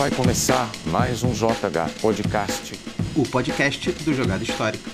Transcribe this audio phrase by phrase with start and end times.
[0.00, 2.72] Vai começar mais um JH Podcast.
[3.14, 4.90] O podcast do Jogada Histórica.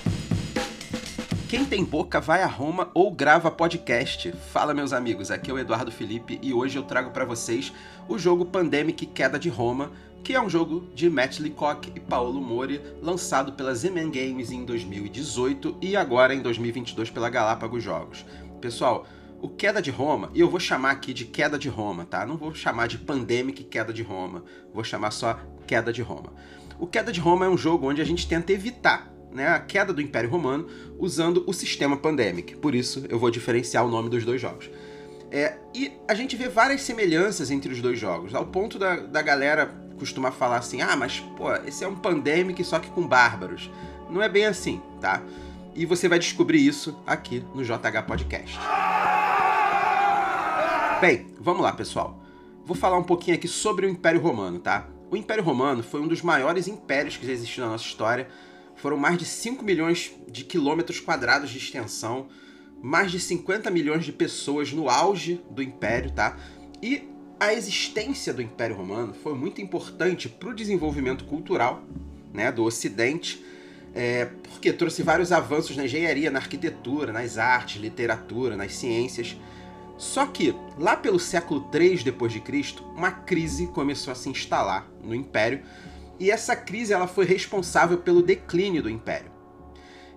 [1.47, 4.33] Quem tem boca vai a Roma ou grava podcast.
[4.51, 7.71] Fala meus amigos, aqui é o Eduardo Felipe e hoje eu trago para vocês
[8.09, 9.93] o jogo Pandemic Queda de Roma,
[10.25, 14.65] que é um jogo de Matt Leacock e Paolo Mori, lançado pela Z-Man Games em
[14.65, 18.25] 2018 e agora em 2022 pela Galápagos Jogos.
[18.59, 19.07] Pessoal,
[19.41, 22.25] o Queda de Roma, e eu vou chamar aqui de Queda de Roma, tá?
[22.25, 24.43] Não vou chamar de Pandemic Queda de Roma,
[24.73, 26.33] vou chamar só Queda de Roma.
[26.79, 29.93] O Queda de Roma é um jogo onde a gente tenta evitar né, a queda
[29.93, 34.25] do Império Romano usando o sistema Pandemic, por isso eu vou diferenciar o nome dos
[34.25, 34.69] dois jogos.
[35.29, 39.21] É, e a gente vê várias semelhanças entre os dois jogos, ao ponto da, da
[39.21, 39.67] galera
[39.99, 43.69] costumar falar assim: ah, mas pô, esse é um Pandemic só que com bárbaros.
[44.09, 45.21] Não é bem assim, tá?
[45.75, 48.57] E você vai descobrir isso aqui no JH Podcast.
[50.99, 52.19] Bem, vamos lá, pessoal.
[52.65, 54.87] Vou falar um pouquinho aqui sobre o Império Romano, tá?
[55.11, 58.27] O Império Romano foi um dos maiores impérios que já existiu na nossa história.
[58.75, 62.27] Foram mais de 5 milhões de quilômetros quadrados de extensão,
[62.81, 66.35] mais de 50 milhões de pessoas no auge do império, tá?
[66.81, 67.07] E
[67.39, 71.83] a existência do Império Romano foi muito importante para o desenvolvimento cultural
[72.33, 73.45] né, do Ocidente,
[73.93, 79.37] é, porque trouxe vários avanços na engenharia, na arquitetura, nas artes, literatura, nas ciências.
[79.97, 84.87] Só que, lá pelo século III depois de Cristo, uma crise começou a se instalar
[85.03, 85.61] no Império,
[86.19, 89.31] e essa crise ela foi responsável pelo declínio do Império.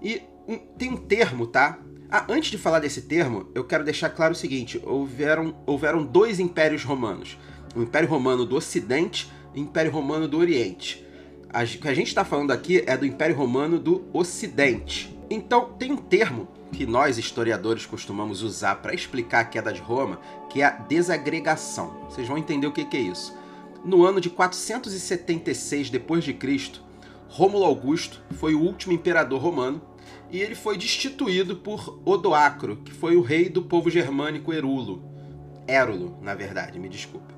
[0.03, 1.79] E um, tem um termo, tá?
[2.11, 6.41] Ah, antes de falar desse termo, eu quero deixar claro o seguinte: houveram, houveram dois
[6.41, 7.39] impérios romanos.
[7.75, 11.07] O Império Romano do Ocidente e o Império Romano do Oriente.
[11.49, 15.17] o que a gente está falando aqui é do Império Romano do Ocidente.
[15.31, 20.21] Então, tem um termo que nós historiadores costumamos usar para explicar a queda de Roma,
[20.49, 22.07] que é a desagregação.
[22.09, 23.37] Vocês vão entender o que, é isso.
[23.85, 26.81] No ano de 476 d.C.,
[27.29, 29.81] Rômulo Augusto foi o último imperador romano
[30.31, 35.03] e ele foi destituído por Odoacro, que foi o rei do povo germânico Erulo.
[35.67, 37.33] Érulo, na verdade, me desculpa.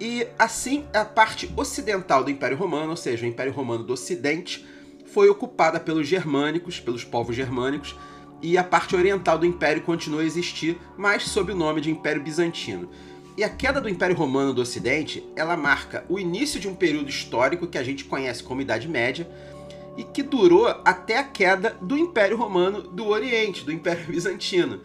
[0.00, 4.64] E assim, a parte ocidental do Império Romano, ou seja, o Império Romano do Ocidente,
[5.06, 7.96] foi ocupada pelos germânicos, pelos povos germânicos,
[8.40, 12.22] e a parte oriental do Império continua a existir, mas sob o nome de Império
[12.22, 12.88] Bizantino.
[13.36, 17.08] E a queda do Império Romano do Ocidente, ela marca o início de um período
[17.08, 19.28] histórico que a gente conhece como Idade Média
[19.96, 24.80] e que durou até a queda do Império Romano do Oriente, do Império Bizantino.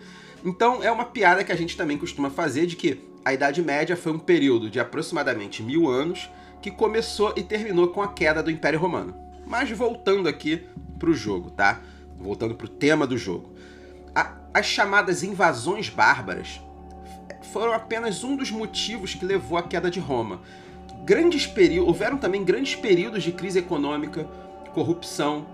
[0.45, 3.95] Então é uma piada que a gente também costuma fazer de que a Idade Média
[3.95, 6.29] foi um período de aproximadamente mil anos
[6.61, 9.15] que começou e terminou com a queda do Império Romano.
[9.45, 10.63] Mas voltando aqui
[10.99, 11.81] para o jogo, tá?
[12.19, 13.53] Voltando para o tema do jogo.
[14.15, 16.61] A, as chamadas invasões bárbaras
[17.51, 20.41] foram apenas um dos motivos que levou à queda de Roma.
[21.05, 24.23] Grandes períodos, houveram também grandes períodos de crise econômica,
[24.73, 25.45] corrupção,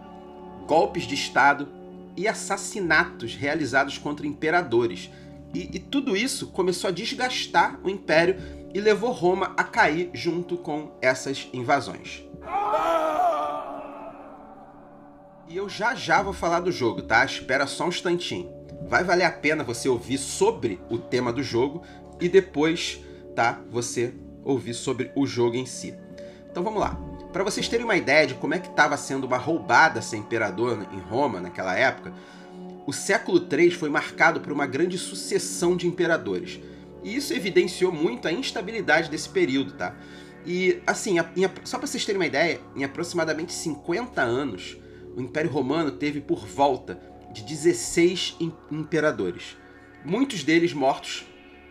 [0.67, 1.67] golpes de Estado
[2.15, 5.09] e assassinatos realizados contra imperadores.
[5.53, 8.35] E, e tudo isso começou a desgastar o império
[8.73, 12.23] e levou Roma a cair junto com essas invasões.
[15.49, 17.25] E eu já já vou falar do jogo, tá?
[17.25, 18.53] Espera só um instantinho.
[18.87, 21.81] Vai valer a pena você ouvir sobre o tema do jogo
[22.21, 23.03] e depois,
[23.35, 23.59] tá?
[23.71, 25.95] Você ouvir sobre o jogo em si.
[26.51, 26.95] Então vamos lá.
[27.33, 30.87] Para vocês terem uma ideia de como é que estava sendo uma roubada ser imperador
[30.93, 32.13] em Roma naquela época,
[32.85, 36.59] o século III foi marcado por uma grande sucessão de imperadores.
[37.03, 39.95] E isso evidenciou muito a instabilidade desse período, tá?
[40.45, 41.15] E assim,
[41.63, 44.77] só para vocês terem uma ideia, em aproximadamente 50 anos,
[45.19, 46.97] o Império Romano teve por volta
[47.33, 48.37] de 16
[48.71, 49.57] imperadores.
[50.05, 51.25] Muitos deles mortos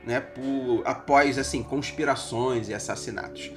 [0.04, 3.50] né, por, após assim conspirações e assassinatos.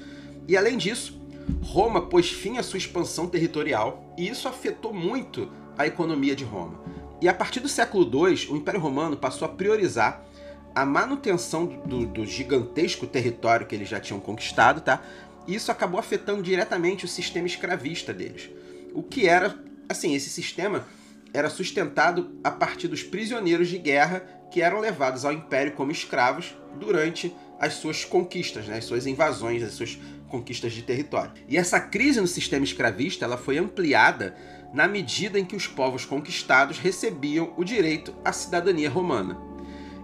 [0.48, 1.22] E além disso,
[1.62, 6.80] Roma pôs fim à sua expansão territorial e isso afetou muito a economia de Roma.
[7.22, 10.26] E a partir do século II, o Império Romano passou a priorizar
[10.74, 15.04] a manutenção do, do gigantesco território que eles já tinham conquistado, tá?
[15.46, 18.50] E isso acabou afetando diretamente o sistema escravista deles.
[18.94, 20.86] O que era Assim, esse sistema
[21.34, 26.56] era sustentado a partir dos prisioneiros de guerra que eram levados ao império como escravos
[26.80, 30.00] durante as suas conquistas, né, as suas invasões, as suas
[30.30, 31.34] conquistas de território.
[31.46, 34.34] E essa crise no sistema escravista ela foi ampliada
[34.74, 39.38] na medida em que os povos conquistados recebiam o direito à cidadania romana.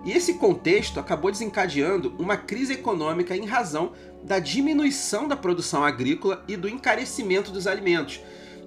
[0.04, 6.44] E esse contexto acabou desencadeando uma crise econômica em razão da diminuição da produção agrícola
[6.45, 8.19] e do encarecimento dos alimentos,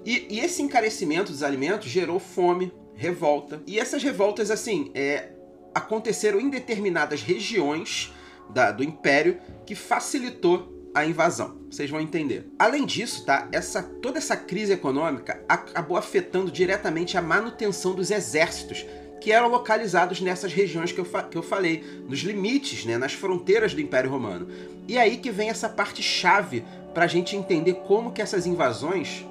[0.05, 3.61] e, e, esse encarecimento dos alimentos gerou fome, revolta.
[3.67, 5.29] E essas revoltas, assim, é,
[5.73, 8.11] aconteceram em determinadas regiões
[8.49, 11.57] da, do Império que facilitou a invasão.
[11.69, 12.51] Vocês vão entender.
[12.59, 13.47] Além disso, tá?
[13.51, 18.85] Essa, toda essa crise econômica acabou afetando diretamente a manutenção dos exércitos
[19.21, 23.73] que eram localizados nessas regiões que eu, que eu falei, nos limites, né, nas fronteiras
[23.73, 24.47] do Império Romano.
[24.87, 29.25] E aí que vem essa parte chave para a gente entender como que essas invasões,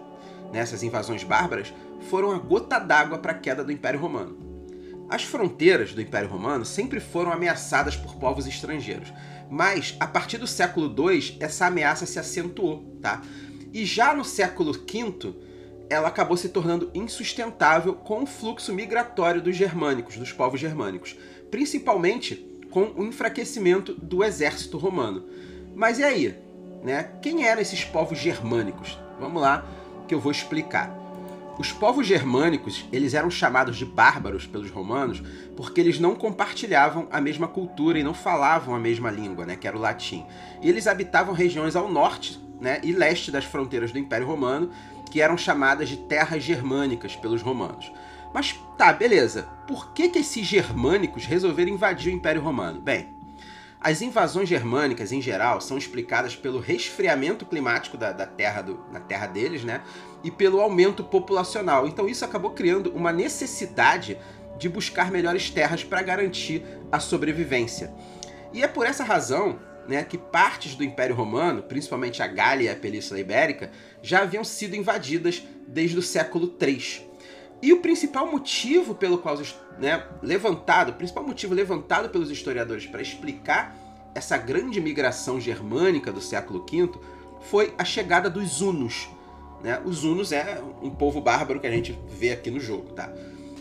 [0.52, 1.73] né, essas invasões bárbaras,
[2.08, 4.50] foram a gota d'água para a queda do Império Romano.
[5.08, 9.12] As fronteiras do Império Romano sempre foram ameaçadas por povos estrangeiros,
[9.50, 13.20] mas a partir do século II essa ameaça se acentuou, tá?
[13.73, 15.35] E já no século V
[15.91, 21.17] ela acabou se tornando insustentável com o fluxo migratório dos germânicos, dos povos germânicos,
[21.50, 22.37] principalmente
[22.70, 25.26] com o enfraquecimento do exército romano.
[25.75, 26.37] Mas e aí?
[26.85, 27.11] Né?
[27.20, 28.97] Quem eram esses povos germânicos?
[29.19, 29.69] Vamos lá
[30.11, 30.93] que eu vou explicar.
[31.57, 35.23] Os povos germânicos, eles eram chamados de bárbaros pelos romanos
[35.57, 39.69] porque eles não compartilhavam a mesma cultura e não falavam a mesma língua, né, que
[39.69, 40.27] era o latim.
[40.61, 44.73] E eles habitavam regiões ao norte né, e leste das fronteiras do Império Romano
[45.12, 47.93] que eram chamadas de terras germânicas pelos romanos.
[48.35, 49.49] Mas tá, beleza.
[49.65, 52.81] Por que, que esses germânicos resolveram invadir o Império Romano?
[52.81, 53.11] Bem,
[53.81, 59.00] as invasões germânicas, em geral, são explicadas pelo resfriamento climático da, da terra do, na
[59.00, 59.82] terra deles, né?
[60.23, 61.87] E pelo aumento populacional.
[61.88, 64.19] Então isso acabou criando uma necessidade
[64.59, 66.62] de buscar melhores terras para garantir
[66.93, 67.91] a sobrevivência.
[68.53, 72.69] E é por essa razão né, que partes do Império Romano, principalmente a Gália e
[72.69, 73.71] a Península Ibérica,
[74.03, 77.10] já haviam sido invadidas desde o século III.
[77.62, 79.37] E o principal motivo pelo qual,
[79.79, 83.77] né, levantado, o principal motivo levantado pelos historiadores para explicar
[84.15, 86.91] essa grande migração germânica do século V
[87.43, 89.09] foi a chegada dos Hunos.
[89.62, 89.81] Né?
[89.85, 93.12] Os Hunos é um povo bárbaro que a gente vê aqui no jogo, tá?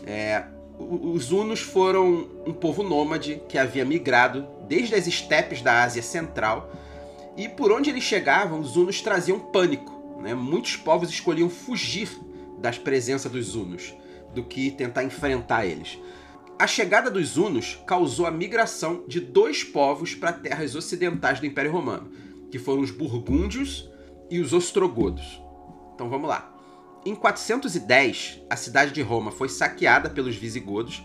[0.05, 0.45] É,
[0.79, 6.71] os Hunos foram um povo nômade que havia migrado desde as estepes da Ásia Central
[7.35, 10.19] e por onde eles chegavam, os Hunos traziam pânico.
[10.21, 10.33] Né?
[10.33, 12.09] Muitos povos escolhiam fugir
[12.61, 13.93] das presenças dos Hunos
[14.33, 15.99] do que tentar enfrentar eles.
[16.57, 21.71] A chegada dos Hunos causou a migração de dois povos para terras ocidentais do Império
[21.71, 22.11] Romano,
[22.51, 23.89] que foram os Burgúndios
[24.29, 25.41] e os Ostrogodos.
[25.95, 26.53] Então vamos lá.
[27.05, 31.01] Em 410, a cidade de Roma foi saqueada pelos visigodos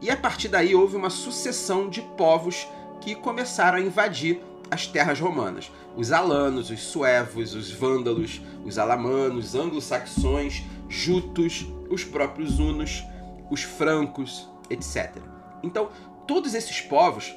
[0.00, 2.66] e a partir daí houve uma sucessão de povos
[3.00, 4.40] que começaram a invadir
[4.70, 5.70] as terras romanas.
[5.94, 10.62] Os alanos, os suevos, os vândalos, os alamanos, os anglo-saxões,
[10.94, 13.04] jutos, os próprios hunos,
[13.50, 15.16] os francos, etc.
[15.62, 15.90] Então,
[16.26, 17.34] todos esses povos,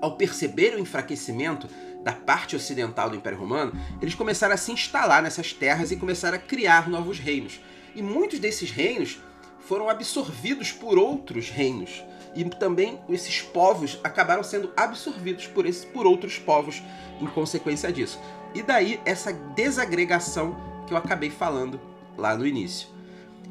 [0.00, 1.68] ao perceber o enfraquecimento
[2.02, 6.36] da parte ocidental do Império Romano, eles começaram a se instalar nessas terras e começaram
[6.36, 7.60] a criar novos reinos.
[7.94, 9.18] E muitos desses reinos
[9.58, 12.02] foram absorvidos por outros reinos.
[12.34, 16.80] E também esses povos acabaram sendo absorvidos por, por outros povos
[17.20, 18.18] em consequência disso.
[18.54, 20.56] E daí essa desagregação
[20.86, 21.89] que eu acabei falando
[22.20, 22.88] lá no início.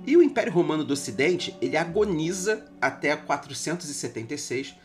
[0.07, 4.75] E o Império Romano do Ocidente, ele agoniza até 476,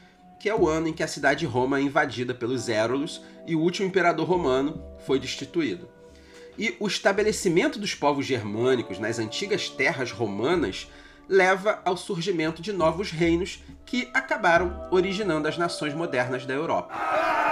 [0.41, 3.55] que é o ano em que a cidade de Roma é invadida pelos Érulos e
[3.55, 5.89] o último imperador romano foi destituído.
[6.59, 10.89] E o estabelecimento dos povos germânicos nas antigas terras romanas
[11.29, 17.44] leva ao surgimento de novos reinos que acabaram originando as nações modernas da Europa.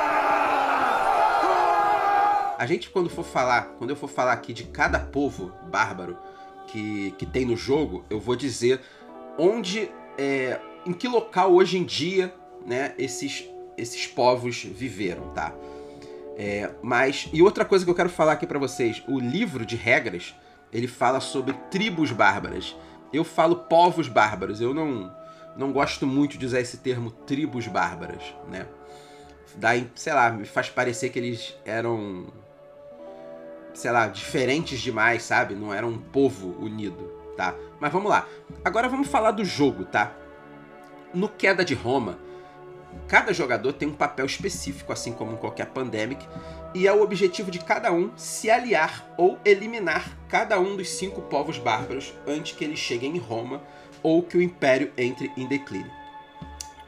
[2.63, 6.17] A gente quando for falar, quando eu for falar aqui de cada povo bárbaro
[6.69, 8.81] que, que tem no jogo, eu vou dizer
[9.37, 12.33] onde, é, em que local hoje em dia
[12.65, 13.45] né, esses,
[13.77, 15.53] esses povos viveram, tá?
[16.39, 19.75] É, mas e outra coisa que eu quero falar aqui para vocês, o livro de
[19.75, 20.33] regras
[20.73, 22.77] ele fala sobre tribos bárbaras.
[23.13, 24.61] Eu falo povos bárbaros.
[24.61, 25.13] Eu não
[25.57, 28.69] não gosto muito de usar esse termo tribos bárbaras, né?
[29.57, 32.41] Daí, sei lá, me faz parecer que eles eram
[33.75, 35.55] sei lá, diferentes demais, sabe?
[35.55, 37.55] Não eram um povo unido, tá?
[37.81, 38.27] Mas vamos lá.
[38.65, 40.13] Agora vamos falar do jogo, tá?
[41.13, 42.19] No Queda de Roma,
[43.09, 46.27] Cada jogador tem um papel específico, assim como em qualquer Pandemic,
[46.75, 51.21] e é o objetivo de cada um se aliar ou eliminar cada um dos cinco
[51.23, 53.63] povos bárbaros antes que eles cheguem em Roma
[54.03, 55.91] ou que o Império entre em declínio.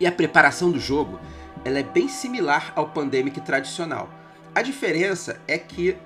[0.00, 1.20] E a preparação do jogo
[1.64, 4.08] ela é bem similar ao Pandemic tradicional.
[4.54, 5.96] A diferença é que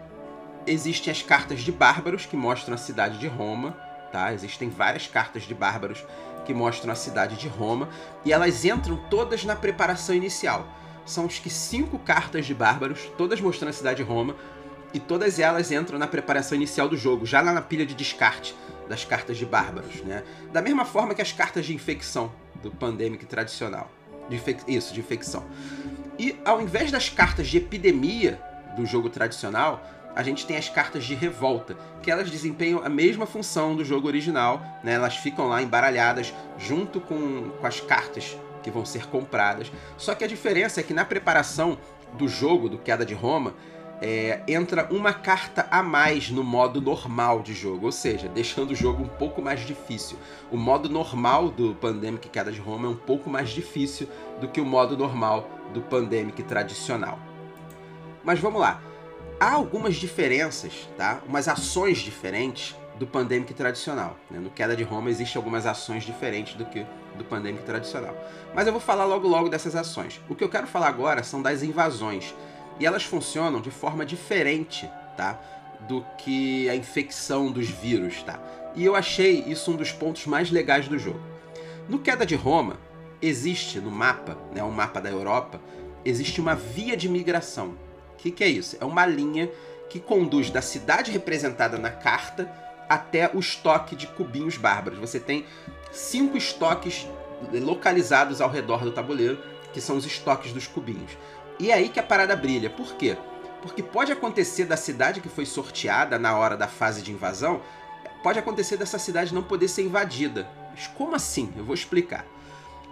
[0.69, 3.73] existem as cartas de bárbaros que mostram a cidade de Roma,
[4.13, 4.33] tá?
[4.33, 6.05] Existem várias cartas de bárbaros
[6.45, 7.89] que mostram a cidade de Roma,
[8.25, 10.67] e elas entram todas na preparação inicial.
[11.05, 14.35] São acho que cinco cartas de bárbaros, todas mostrando a cidade de Roma,
[14.93, 18.55] e todas elas entram na preparação inicial do jogo, já lá na pilha de descarte
[18.89, 20.23] das cartas de bárbaros, né?
[20.51, 22.33] Da mesma forma que as cartas de infecção
[22.63, 23.91] do Pandemic tradicional.
[24.29, 25.45] De Isso, de infecção.
[26.19, 28.41] E ao invés das cartas de epidemia
[28.77, 29.83] do jogo tradicional,
[30.19, 34.09] a gente tem as cartas de revolta, que elas desempenham a mesma função do jogo
[34.09, 34.95] original, né?
[34.95, 39.71] Elas ficam lá embaralhadas junto com, com as cartas que vão ser compradas.
[39.97, 41.79] Só que a diferença é que na preparação
[42.15, 43.55] do jogo, do Queda de Roma,
[44.03, 48.75] é, entra uma carta a mais no modo normal de jogo, ou seja, deixando o
[48.75, 50.19] jogo um pouco mais difícil.
[50.51, 54.09] O modo normal do Pandemic Queda de Roma é um pouco mais difícil
[54.41, 57.21] do que o modo normal do Pandemic tradicional.
[58.25, 58.83] Mas vamos lá
[59.41, 61.21] há algumas diferenças, tá?
[61.27, 64.17] Umas ações diferentes do Pandemic tradicional.
[64.31, 64.39] Né?
[64.39, 66.85] No Queda de Roma existem algumas ações diferentes do que
[67.17, 68.17] do Pandemic tradicional.
[68.55, 70.21] Mas eu vou falar logo logo dessas ações.
[70.29, 72.35] O que eu quero falar agora são das invasões.
[72.81, 75.39] E elas funcionam de forma diferente, tá?
[75.89, 78.41] Do que a infecção dos vírus, tá?
[78.75, 81.21] E eu achei isso um dos pontos mais legais do jogo.
[81.89, 82.79] No Queda de Roma,
[83.21, 85.61] existe no mapa, né, um mapa da Europa,
[86.05, 87.75] existe uma via de migração.
[88.19, 88.77] O que, que é isso?
[88.81, 89.49] É uma linha
[89.89, 92.51] que conduz da cidade representada na carta
[92.89, 94.99] até o estoque de cubinhos bárbaros.
[94.99, 95.47] Você tem
[95.93, 97.07] cinco estoques
[97.53, 99.39] localizados ao redor do tabuleiro,
[99.73, 101.13] que são os estoques dos cubinhos.
[101.61, 102.69] E é aí que a parada brilha.
[102.69, 103.17] Por quê?
[103.63, 107.63] Porque pode acontecer da cidade que foi sorteada na hora da fase de invasão,
[108.21, 110.49] pode acontecer dessa cidade não poder ser invadida.
[110.73, 111.53] Mas como assim?
[111.57, 112.27] Eu vou explicar.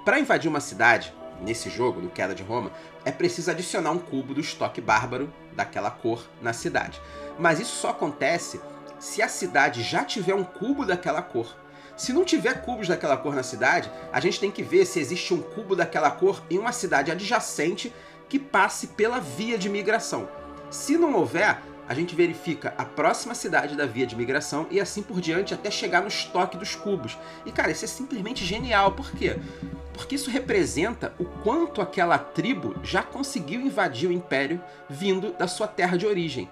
[0.04, 2.70] Para invadir uma cidade, nesse jogo, no Queda de Roma,
[3.06, 7.00] é preciso adicionar um cubo do estoque bárbaro daquela cor na cidade.
[7.38, 8.60] Mas isso só acontece
[8.98, 11.56] se a cidade já tiver um cubo daquela cor.
[11.96, 15.32] Se não tiver cubos daquela cor na cidade, a gente tem que ver se existe
[15.32, 17.94] um cubo daquela cor em uma cidade adjacente
[18.28, 20.28] que passe pela via de migração.
[20.68, 25.02] Se não houver, a gente verifica a próxima cidade da via de migração e assim
[25.02, 27.16] por diante até chegar no estoque dos cubos.
[27.44, 28.92] E cara, isso é simplesmente genial.
[28.92, 29.36] Por quê?
[29.92, 35.68] Porque isso representa o quanto aquela tribo já conseguiu invadir o império vindo da sua
[35.68, 36.50] terra de origem.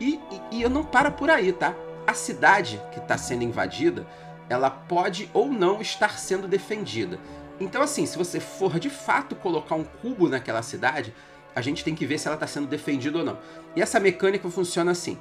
[0.00, 0.20] E,
[0.50, 1.74] e, e eu não para por aí, tá?
[2.06, 4.06] A cidade que está sendo invadida,
[4.48, 7.18] ela pode ou não estar sendo defendida.
[7.60, 11.14] Então, assim, se você for de fato colocar um cubo naquela cidade,
[11.54, 13.38] a gente tem que ver se ela está sendo defendida ou não.
[13.76, 15.18] E essa mecânica funciona assim.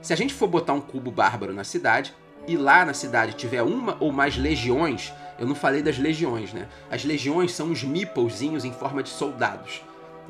[0.00, 2.14] Se a gente for botar um cubo bárbaro na cidade,
[2.46, 6.66] e lá na cidade tiver uma ou mais legiões, eu não falei das legiões, né?
[6.90, 9.82] As legiões são os meeplezinhos em forma de soldados.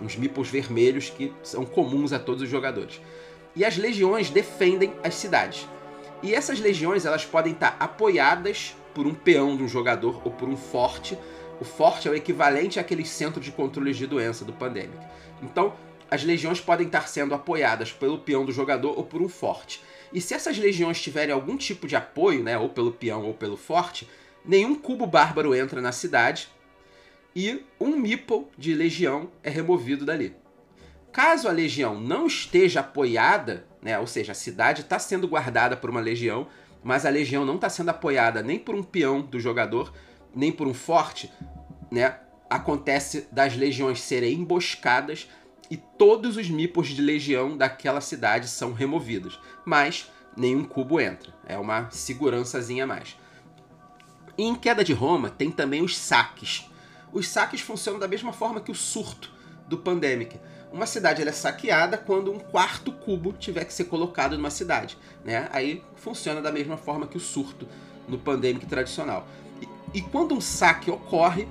[0.03, 3.01] Uns meeples vermelhos que são comuns a todos os jogadores.
[3.55, 5.67] E as legiões defendem as cidades.
[6.23, 10.49] E essas legiões elas podem estar apoiadas por um peão de um jogador ou por
[10.49, 11.17] um forte.
[11.61, 14.99] O forte é o equivalente àquele centro de controle de doença do Pandemic.
[15.43, 15.75] Então,
[16.11, 19.83] as legiões podem estar sendo apoiadas pelo peão do jogador ou por um forte.
[20.13, 23.57] E se essas legiões tiverem algum tipo de apoio, né, ou pelo peão ou pelo
[23.57, 24.09] forte,
[24.45, 26.49] nenhum cubo bárbaro entra na cidade
[27.37, 30.35] e um meeple de legião é removido dali.
[31.13, 35.91] Caso a legião não esteja apoiada, né, ou seja, a cidade está sendo guardada por
[35.91, 36.47] uma legião,
[36.83, 39.93] mas a legião não está sendo apoiada nem por um peão do jogador,
[40.35, 41.33] nem por um forte,
[41.91, 42.19] né,
[42.49, 45.29] acontece das legiões serem emboscadas
[45.71, 51.35] e todos os mipos de legião daquela cidade são removidos, mas nenhum cubo entra.
[51.47, 53.17] É uma segurançazinha a mais.
[54.37, 56.71] E em Queda de Roma tem também os saques.
[57.13, 59.33] Os saques funcionam da mesma forma que o surto
[59.67, 60.39] do Pandemic.
[60.73, 64.97] Uma cidade é saqueada quando um quarto cubo tiver que ser colocado numa cidade.
[65.25, 65.49] Né?
[65.53, 67.67] Aí funciona da mesma forma que o surto
[68.07, 69.27] no Pandemic tradicional.
[69.93, 71.49] E, quando um saque ocorre,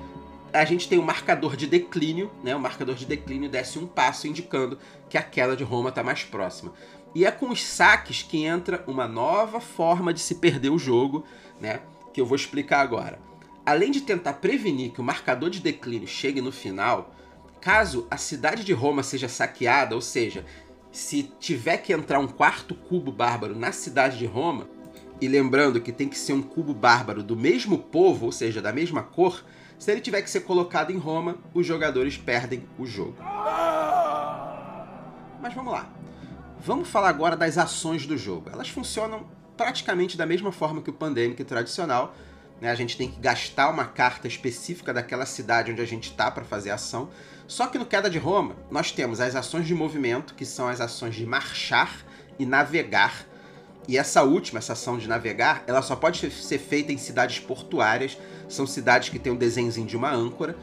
[0.53, 2.55] a gente tem um marcador de declínio, né?
[2.55, 4.79] O marcador de declínio desce um passo indicando
[5.09, 6.73] que a queda de Roma está mais próxima.
[7.13, 11.23] E é com os saques que entra uma nova forma de se perder o jogo,
[11.59, 11.81] né?
[12.13, 13.19] Que eu vou explicar agora.
[13.65, 17.13] Além de tentar prevenir que o marcador de declínio chegue no final,
[17.59, 20.45] caso a cidade de Roma seja saqueada, ou seja,
[20.91, 24.69] se tiver que entrar um quarto cubo bárbaro na cidade de Roma,
[25.19, 28.71] e lembrando que tem que ser um cubo bárbaro do mesmo povo, ou seja, da
[28.71, 29.43] mesma cor,
[29.77, 33.17] se ele tiver que ser colocado em Roma, os jogadores perdem o jogo.
[35.41, 35.89] Mas vamos lá.
[36.59, 38.49] Vamos falar agora das ações do jogo.
[38.51, 42.15] Elas funcionam praticamente da mesma forma que o Pandemic tradicional.
[42.59, 42.71] Né?
[42.71, 46.43] A gente tem que gastar uma carta específica daquela cidade onde a gente está para
[46.43, 47.09] fazer a ação.
[47.47, 50.81] Só que no Queda de Roma, nós temos as ações de movimento, que são as
[50.81, 52.03] ações de marchar
[52.39, 53.26] e navegar.
[53.87, 58.17] E essa última, essa ação de navegar, ela só pode ser feita em cidades portuárias
[58.47, 60.55] são cidades que têm um desenhozinho de uma âncora,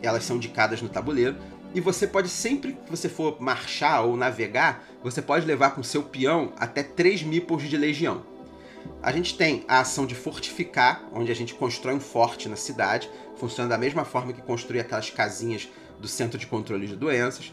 [0.00, 1.36] elas são indicadas no tabuleiro,
[1.74, 6.02] e você pode sempre que você for marchar ou navegar, você pode levar com seu
[6.02, 8.22] peão até 3 meeples de legião.
[9.02, 13.10] A gente tem a ação de fortificar, onde a gente constrói um forte na cidade,
[13.36, 17.52] funciona da mesma forma que construir aquelas casinhas do centro de controle de doenças.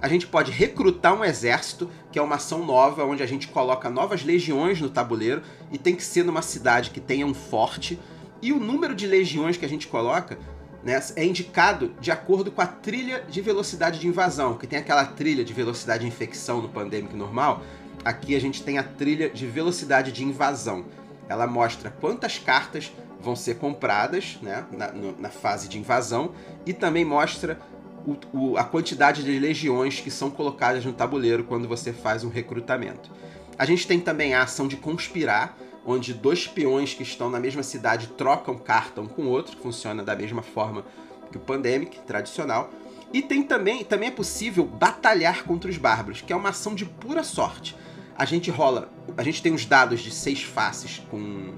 [0.00, 3.90] A gente pode recrutar um exército, que é uma ação nova, onde a gente coloca
[3.90, 7.98] novas legiões no tabuleiro e tem que ser numa cidade que tenha um forte.
[8.40, 10.38] E o número de legiões que a gente coloca
[10.84, 15.04] né, é indicado de acordo com a trilha de velocidade de invasão, que tem aquela
[15.04, 17.62] trilha de velocidade de infecção no Pandemic normal.
[18.04, 20.84] Aqui a gente tem a trilha de velocidade de invasão.
[21.28, 26.32] Ela mostra quantas cartas vão ser compradas né, na, na fase de invasão
[26.64, 27.58] e também mostra
[28.08, 32.30] o, o, a quantidade de legiões que são colocadas no tabuleiro quando você faz um
[32.30, 33.10] recrutamento.
[33.58, 37.62] A gente tem também a ação de conspirar, onde dois peões que estão na mesma
[37.62, 40.84] cidade trocam carta um com o outro, que funciona da mesma forma
[41.30, 42.70] que o Pandemic tradicional.
[43.12, 46.84] E tem também, também é possível batalhar contra os bárbaros, que é uma ação de
[46.84, 47.76] pura sorte.
[48.16, 51.52] A gente rola, a gente tem os dados de seis faces com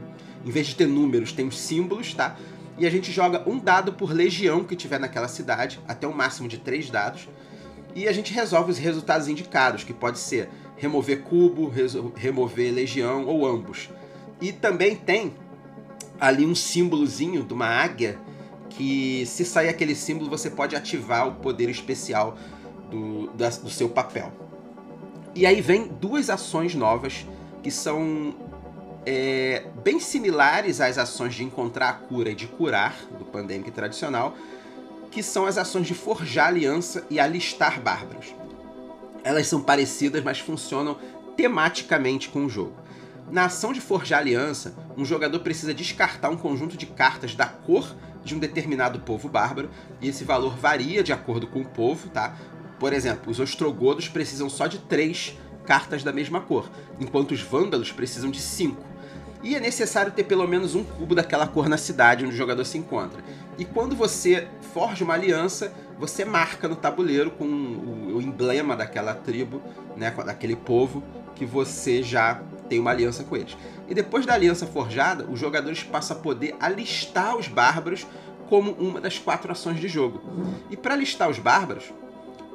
[0.45, 2.37] em vez de ter números, tem os símbolos, tá?
[2.81, 6.49] E a gente joga um dado por legião que tiver naquela cidade, até um máximo
[6.49, 7.29] de três dados.
[7.95, 11.71] E a gente resolve os resultados indicados, que pode ser remover cubo,
[12.17, 13.91] remover legião ou ambos.
[14.41, 15.35] E também tem
[16.19, 18.19] ali um símbolozinho de uma águia
[18.71, 22.39] que se sair aquele símbolo você pode ativar o poder especial
[22.91, 24.33] do, da, do seu papel.
[25.35, 27.27] E aí vem duas ações novas
[27.63, 28.35] que são
[29.07, 34.37] é, bem similares às ações de encontrar a cura e de curar do Pandemic tradicional,
[35.11, 38.35] que são as ações de forjar aliança e alistar bárbaros.
[39.25, 40.99] Elas são parecidas, mas funcionam
[41.37, 42.75] tematicamente com o jogo.
[43.31, 47.95] Na ação de forjar aliança, um jogador precisa descartar um conjunto de cartas da cor
[48.25, 52.37] de um determinado povo bárbaro, e esse valor varia de acordo com o povo, tá?
[52.79, 57.93] Por exemplo, os ostrogodos precisam só de três cartas da mesma cor, enquanto os vândalos
[57.93, 58.90] precisam de cinco.
[59.43, 62.65] E é necessário ter pelo menos um cubo daquela cor na cidade onde o jogador
[62.65, 63.23] se encontra.
[63.57, 69.63] E quando você forja uma aliança, você marca no tabuleiro com o, emblema daquela tribo,
[69.97, 71.03] né, daquele povo,
[71.35, 73.57] que você já tem uma aliança com eles.
[73.89, 78.07] E depois da aliança forjada, os jogadores passam a poder alistar os bárbaros
[78.49, 80.21] como uma das quatro ações de jogo.
[80.71, 81.93] E para alistar os bárbaros,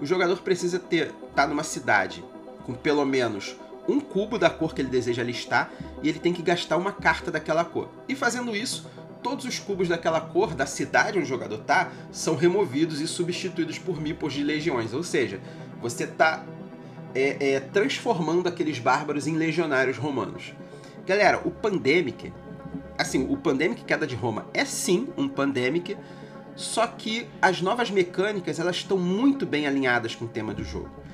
[0.02, 2.24] o jogador precisa ter tá numa cidade
[2.66, 3.56] com pelo menos
[3.88, 5.72] um cubo da cor que ele deseja listar
[6.02, 7.90] e ele tem que gastar uma carta daquela cor.
[8.08, 8.90] E fazendo isso,
[9.22, 13.78] todos os cubos daquela cor da cidade onde o jogador tá são removidos e substituídos
[13.80, 14.94] por mipos de legiões.
[14.94, 15.40] Ou seja,
[15.82, 16.44] você tá
[17.14, 20.54] é, é, transformando aqueles bárbaros em legionários romanos.
[21.06, 22.34] Galera, o Pandemic,
[22.98, 25.96] assim, o Pandemic Queda de Roma é sim um Pandemic,
[26.56, 31.05] só que as novas mecânicas elas estão muito bem alinhadas com o tema do jogo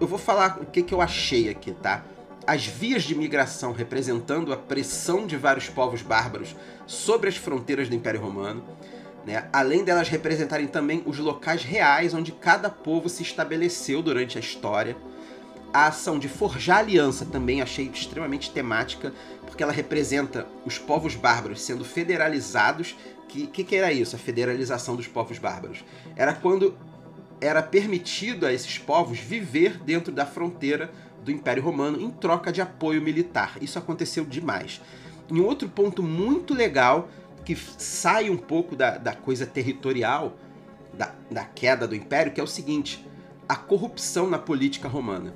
[0.00, 2.04] eu vou falar o que, que eu achei aqui, tá?
[2.46, 6.56] As vias de migração representando a pressão de vários povos bárbaros
[6.86, 8.64] sobre as fronteiras do Império Romano,
[9.26, 9.48] né?
[9.52, 14.96] além delas representarem também os locais reais onde cada povo se estabeleceu durante a história.
[15.70, 19.12] A ação de forjar aliança também achei extremamente temática,
[19.44, 22.96] porque ela representa os povos bárbaros sendo federalizados.
[23.24, 25.84] O que, que, que era isso, a federalização dos povos bárbaros?
[26.16, 26.74] Era quando
[27.40, 30.90] era permitido a esses povos viver dentro da fronteira
[31.22, 33.56] do Império Romano em troca de apoio militar.
[33.60, 34.80] Isso aconteceu demais.
[35.30, 37.08] Em outro ponto muito legal,
[37.44, 40.36] que sai um pouco da, da coisa territorial,
[40.94, 43.06] da, da queda do Império, que é o seguinte:
[43.48, 45.34] a corrupção na política romana.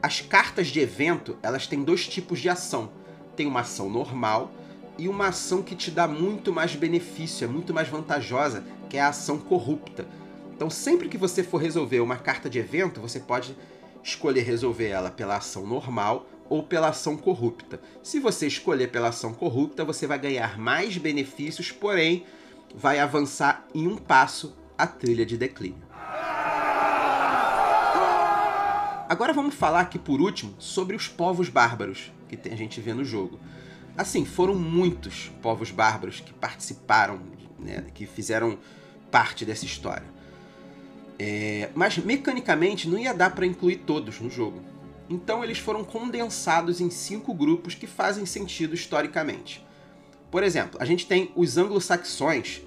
[0.00, 2.90] As cartas de evento, elas têm dois tipos de ação.
[3.34, 4.52] Tem uma ação normal
[4.96, 9.00] e uma ação que te dá muito mais benefício, é muito mais vantajosa, que é
[9.00, 10.06] a ação corrupta
[10.58, 13.56] então, sempre que você for resolver uma carta de evento, você pode
[14.02, 17.80] escolher resolver ela pela ação normal ou pela ação corrupta.
[18.02, 22.26] Se você escolher pela ação corrupta, você vai ganhar mais benefícios, porém
[22.74, 25.86] vai avançar em um passo a trilha de declínio.
[29.08, 33.04] Agora vamos falar aqui por último sobre os povos bárbaros que a gente vê no
[33.04, 33.38] jogo.
[33.96, 37.20] Assim, foram muitos povos bárbaros que participaram,
[37.60, 38.58] né, que fizeram
[39.08, 40.17] parte dessa história.
[41.18, 44.60] É, mas mecanicamente não ia dar para incluir todos no jogo.
[45.10, 49.64] Então eles foram condensados em cinco grupos que fazem sentido historicamente.
[50.30, 52.60] Por exemplo, a gente tem os anglo-saxões,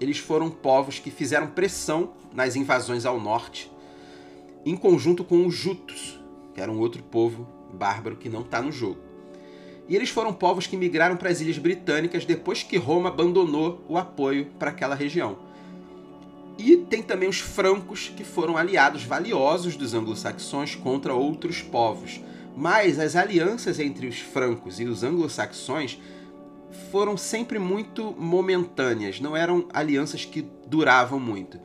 [0.00, 3.70] eles foram povos que fizeram pressão nas invasões ao norte,
[4.64, 6.20] em conjunto com os jutos,
[6.54, 9.00] que era um outro povo bárbaro que não está no jogo.
[9.88, 13.96] E eles foram povos que migraram para as ilhas britânicas depois que Roma abandonou o
[13.96, 15.47] apoio para aquela região.
[16.58, 22.20] E tem também os francos, que foram aliados valiosos dos anglo-saxões contra outros povos.
[22.56, 26.00] Mas as alianças entre os francos e os anglo-saxões
[26.90, 31.58] foram sempre muito momentâneas, não eram alianças que duravam muito.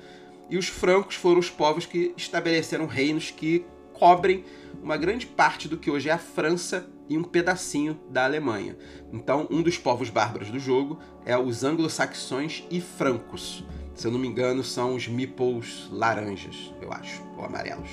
[0.49, 4.43] e os francos foram os povos que estabeleceram reinos que cobrem
[4.83, 8.77] uma grande parte do que hoje é a França e um pedacinho da Alemanha.
[9.11, 13.63] Então, um dos povos bárbaros do jogo é os anglo-saxões e francos.
[13.95, 17.89] Se eu não me engano, são os meeples laranjas, eu acho, ou amarelos.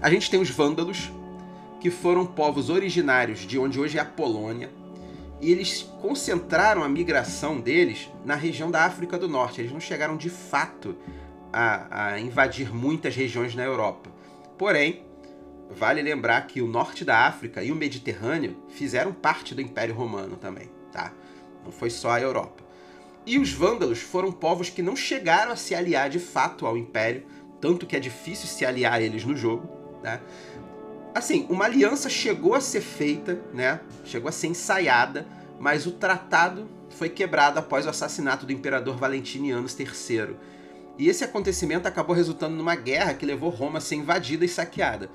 [0.00, 1.10] A gente tem os vândalos,
[1.80, 4.70] que foram povos originários de onde hoje é a Polônia,
[5.40, 9.60] e eles concentraram a migração deles na região da África do Norte.
[9.60, 10.94] Eles não chegaram de fato
[11.52, 14.08] a, a invadir muitas regiões na Europa.
[14.56, 15.04] Porém,
[15.68, 20.36] vale lembrar que o norte da África e o Mediterrâneo fizeram parte do Império Romano
[20.36, 21.12] também, tá?
[21.64, 22.61] Não foi só a Europa.
[23.24, 27.24] E os vândalos foram povos que não chegaram a se aliar de fato ao Império,
[27.60, 29.68] tanto que é difícil se aliar a eles no jogo,
[30.02, 30.20] né?
[31.14, 33.80] Assim, uma aliança chegou a ser feita, né?
[34.04, 35.26] Chegou a ser ensaiada,
[35.60, 40.36] mas o tratado foi quebrado após o assassinato do imperador Valentiniano III.
[40.98, 45.10] E esse acontecimento acabou resultando numa guerra que levou Roma a ser invadida e saqueada.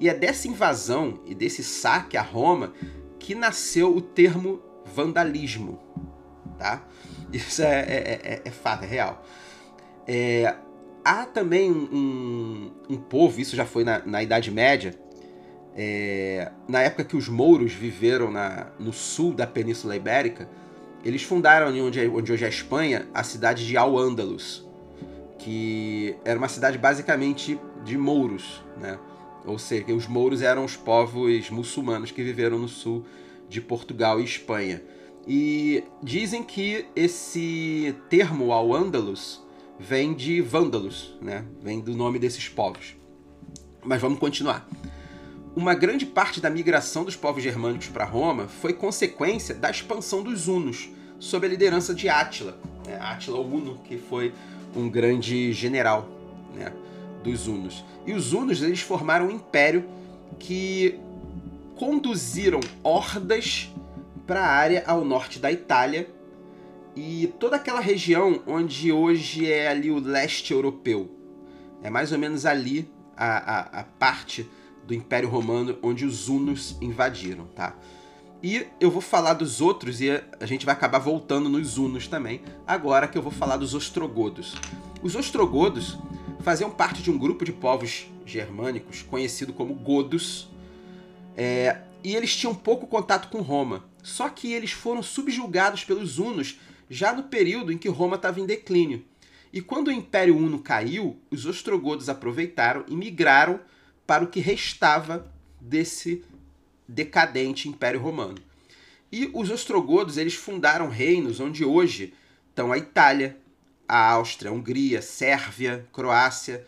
[0.00, 2.72] E é dessa invasão e desse saque a Roma
[3.18, 5.78] que nasceu o termo vandalismo,
[6.58, 6.84] tá?
[7.34, 9.24] Isso é, é, é, é fato, é real.
[10.06, 10.54] É,
[11.04, 14.94] há também um, um, povo, isso já foi na, na Idade Média,
[15.76, 20.48] é, na época que os mouros viveram na, no sul da Península Ibérica,
[21.04, 24.64] eles fundaram onde, onde hoje é a Espanha a cidade de Al-Ándalus,
[25.38, 28.98] que era uma cidade basicamente de mouros, né?
[29.44, 33.04] Ou seja, os mouros eram os povos muçulmanos que viveram no sul
[33.46, 34.82] de Portugal e Espanha.
[35.26, 39.42] E dizem que esse termo Al-Ándalus
[39.78, 41.44] vem de vândalos, né?
[41.62, 42.94] Vem do nome desses povos.
[43.82, 44.68] Mas vamos continuar
[45.56, 50.48] uma grande parte da migração dos povos germânicos para Roma foi consequência da expansão dos
[50.48, 52.98] hunos, sob a liderança de Átila, né?
[53.00, 54.32] Átila Huno, que foi
[54.74, 56.08] um grande general
[56.54, 56.72] né?
[57.22, 57.84] dos hunos.
[58.04, 59.84] E os hunos eles formaram um império
[60.38, 60.98] que
[61.76, 63.72] conduziram hordas
[64.26, 66.08] para a área ao norte da Itália
[66.96, 71.10] e toda aquela região onde hoje é ali o leste europeu.
[71.82, 74.48] É mais ou menos ali a, a, a parte
[74.86, 77.74] do Império Romano onde os hunos invadiram, tá?
[78.42, 82.42] E eu vou falar dos outros e a gente vai acabar voltando nos hunos também,
[82.66, 84.54] agora que eu vou falar dos ostrogodos.
[85.02, 85.98] Os ostrogodos
[86.40, 90.50] faziam parte de um grupo de povos germânicos conhecido como godos,
[91.34, 93.84] é, e eles tinham pouco contato com Roma.
[94.04, 98.44] Só que eles foram subjugados pelos hunos já no período em que Roma estava em
[98.44, 99.02] declínio.
[99.50, 103.58] E quando o Império Huno caiu, os ostrogodos aproveitaram e migraram
[104.06, 106.22] para o que restava desse
[106.86, 108.36] decadente Império Romano.
[109.10, 112.12] E os ostrogodos eles fundaram reinos onde hoje
[112.50, 113.38] estão a Itália,
[113.88, 116.66] a Áustria, a Hungria, Sérvia, Croácia,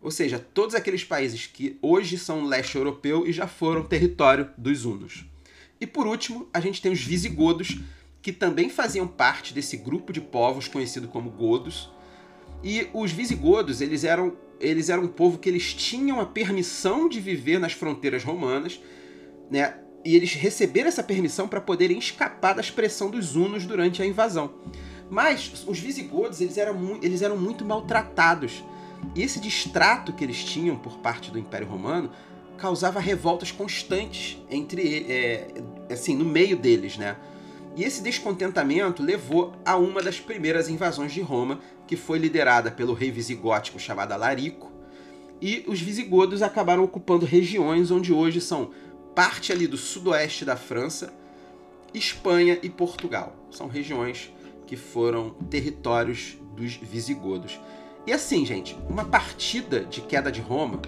[0.00, 4.86] ou seja, todos aqueles países que hoje são leste europeu e já foram território dos
[4.86, 5.26] hunos.
[5.80, 7.80] E por último, a gente tem os visigodos,
[8.20, 11.90] que também faziam parte desse grupo de povos conhecido como godos.
[12.62, 17.18] E os visigodos, eles eram eles eram um povo que eles tinham a permissão de
[17.18, 18.78] viver nas fronteiras romanas,
[19.50, 19.74] né?
[20.04, 24.54] E eles receberam essa permissão para poderem escapar da expressão dos hunos durante a invasão.
[25.10, 28.62] Mas os visigodos eles eram, eles eram muito maltratados.
[29.14, 32.10] E esse distrato que eles tinham por parte do Império Romano
[32.60, 35.48] causava revoltas constantes entre é,
[35.90, 37.16] assim no meio deles, né?
[37.74, 42.92] E esse descontentamento levou a uma das primeiras invasões de Roma, que foi liderada pelo
[42.92, 44.70] rei visigótico chamado Alarico.
[45.40, 48.72] E os visigodos acabaram ocupando regiões onde hoje são
[49.14, 51.14] parte ali do sudoeste da França,
[51.94, 53.34] Espanha e Portugal.
[53.50, 54.30] São regiões
[54.66, 57.58] que foram territórios dos visigodos.
[58.06, 60.80] E assim, gente, uma partida de queda de Roma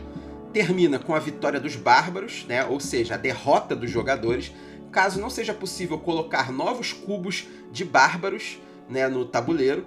[0.52, 2.64] termina com a vitória dos bárbaros, né?
[2.64, 4.52] ou seja, a derrota dos jogadores,
[4.90, 9.86] caso não seja possível colocar novos cubos de bárbaros né, no tabuleiro,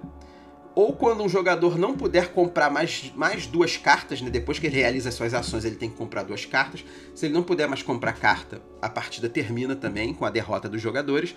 [0.76, 4.76] ou quando um jogador não puder comprar mais, mais duas cartas, né, depois que ele
[4.76, 6.84] realiza suas ações, ele tem que comprar duas cartas.
[7.14, 10.82] Se ele não puder mais comprar carta, a partida termina também com a derrota dos
[10.82, 11.34] jogadores.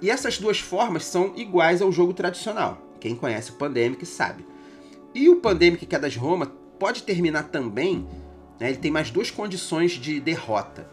[0.00, 2.82] E essas duas formas são iguais ao jogo tradicional.
[2.98, 4.44] Quem conhece o Pandemic sabe.
[5.14, 8.04] E o Pandemic Queda de Roma pode terminar também,
[8.62, 10.88] né, ele tem mais duas condições de derrota,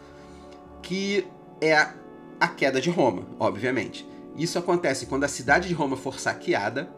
[0.82, 1.26] que
[1.60, 1.94] é a
[2.40, 4.08] a queda de Roma, obviamente.
[4.34, 6.90] Isso acontece quando a cidade de Roma for saqueada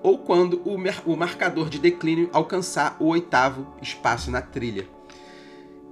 [0.00, 0.76] ou quando o,
[1.12, 4.86] o marcador de declínio alcançar o oitavo espaço na trilha.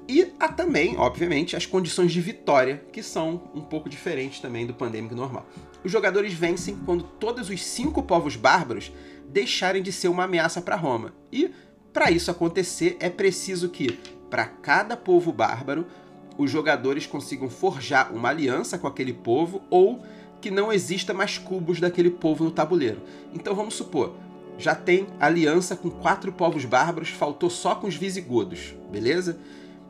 [0.08, 4.74] E há também, obviamente, as condições de vitória, que são um pouco diferentes também do
[4.74, 5.46] pandêmico normal.
[5.82, 8.92] Os jogadores vencem quando todos os cinco povos bárbaros
[9.28, 11.14] deixarem de ser uma ameaça para Roma.
[11.32, 11.50] E
[11.92, 13.98] Para isso acontecer, é preciso que,
[14.30, 15.86] para cada povo bárbaro,
[16.38, 20.02] os jogadores consigam forjar uma aliança com aquele povo ou
[20.40, 23.00] que não exista mais cubos daquele povo no tabuleiro.
[23.34, 24.14] Então vamos supor,
[24.58, 29.38] já tem aliança com quatro povos bárbaros, faltou só com os visigodos, beleza?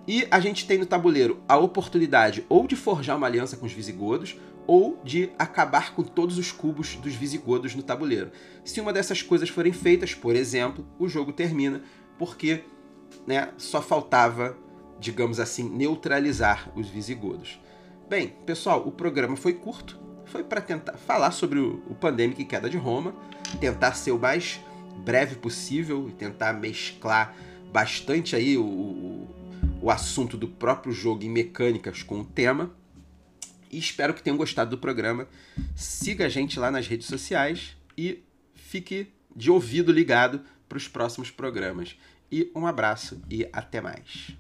[0.07, 3.73] E a gente tem no tabuleiro a oportunidade ou de forjar uma aliança com os
[3.73, 8.31] visigodos ou de acabar com todos os cubos dos visigodos no tabuleiro.
[8.64, 11.83] Se uma dessas coisas forem feitas, por exemplo, o jogo termina
[12.18, 12.64] porque
[13.27, 14.57] né, só faltava,
[14.98, 17.61] digamos assim, neutralizar os visigodos.
[18.09, 22.44] Bem, pessoal, o programa foi curto, foi para tentar falar sobre o, o Pandemic e
[22.44, 23.14] Queda de Roma,
[23.61, 24.61] tentar ser o mais
[25.05, 27.35] breve possível e tentar mesclar
[27.72, 29.29] bastante aí o, o,
[29.83, 32.70] o assunto do próprio jogo em mecânicas com o tema.
[33.72, 35.26] E espero que tenham gostado do programa.
[35.74, 38.22] Siga a gente lá nas redes sociais e
[38.54, 41.96] fique de ouvido ligado para os próximos programas.
[42.30, 44.37] E um abraço e até mais.